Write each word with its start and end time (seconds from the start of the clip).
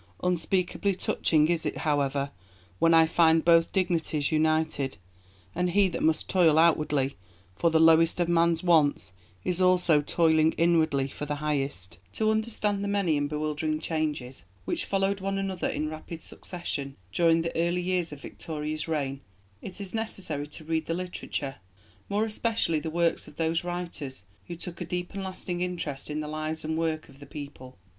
Unspeakably 0.23 0.95
touching 0.95 1.47
is 1.47 1.63
it, 1.63 1.77
however, 1.77 2.31
when 2.79 2.91
I 2.91 3.05
find 3.05 3.45
both 3.45 3.71
dignities 3.71 4.31
united; 4.31 4.97
and 5.53 5.69
he 5.69 5.89
that 5.89 6.01
must 6.01 6.27
toil 6.27 6.57
outwardly 6.57 7.17
for 7.55 7.69
the 7.69 7.79
lowest 7.79 8.19
of 8.19 8.27
man's 8.27 8.63
wants, 8.63 9.11
is 9.43 9.61
also 9.61 10.01
toiling 10.01 10.53
inwardly 10.53 11.07
for 11.07 11.27
the 11.27 11.35
highest." 11.35 11.99
[Footnote 12.13 12.13
4: 12.13 12.13
Carlyle, 12.13 12.13
Sartor 12.15 12.17
Resartus.] 12.17 12.17
To 12.17 12.31
understand 12.65 12.83
the 12.83 12.87
many 12.87 13.15
and 13.17 13.29
bewildering 13.29 13.79
changes 13.79 14.45
which 14.65 14.85
followed 14.85 15.19
one 15.19 15.37
another 15.37 15.67
in 15.69 15.87
rapid 15.87 16.23
succession 16.23 16.95
during 17.13 17.43
the 17.43 17.55
early 17.55 17.81
years 17.83 18.11
of 18.11 18.21
Victoria's 18.21 18.87
reign 18.87 19.21
it 19.61 19.79
is 19.79 19.93
necessary 19.93 20.47
to 20.47 20.63
read 20.63 20.87
the 20.87 20.95
literature, 20.95 21.57
more 22.09 22.25
especially 22.25 22.79
the 22.79 22.89
works 22.89 23.27
of 23.27 23.35
those 23.35 23.63
writers 23.63 24.23
who 24.47 24.55
took 24.55 24.81
a 24.81 24.85
deep 24.85 25.13
and 25.13 25.23
lasting 25.23 25.61
interest 25.61 26.09
in 26.09 26.21
the 26.21 26.27
lives 26.27 26.65
and 26.65 26.75
work 26.75 27.07
of 27.07 27.19
the 27.19 27.27
people. 27.27 27.77